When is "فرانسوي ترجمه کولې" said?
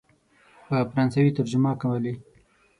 0.91-2.13